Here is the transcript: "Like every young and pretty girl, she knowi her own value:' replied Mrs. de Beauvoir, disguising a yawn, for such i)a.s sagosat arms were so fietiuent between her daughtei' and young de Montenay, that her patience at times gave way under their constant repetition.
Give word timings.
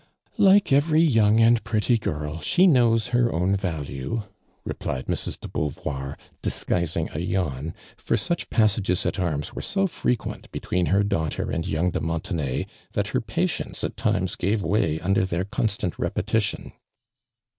"Like 0.39 0.73
every 0.73 1.03
young 1.03 1.39
and 1.39 1.63
pretty 1.63 1.99
girl, 1.99 2.39
she 2.41 2.65
knowi 2.65 3.09
her 3.09 3.31
own 3.31 3.55
value:' 3.55 4.23
replied 4.65 5.05
Mrs. 5.05 5.39
de 5.39 5.47
Beauvoir, 5.47 6.15
disguising 6.41 7.07
a 7.13 7.19
yawn, 7.19 7.75
for 7.97 8.17
such 8.17 8.47
i)a.s 8.51 8.79
sagosat 8.79 9.19
arms 9.21 9.53
were 9.53 9.61
so 9.61 9.85
fietiuent 9.85 10.49
between 10.49 10.87
her 10.87 11.03
daughtei' 11.03 11.53
and 11.53 11.67
young 11.67 11.91
de 11.91 11.99
Montenay, 12.01 12.65
that 12.93 13.09
her 13.09 13.21
patience 13.21 13.83
at 13.83 13.95
times 13.95 14.35
gave 14.35 14.63
way 14.63 14.99
under 15.01 15.23
their 15.23 15.45
constant 15.45 15.99
repetition. 15.99 16.71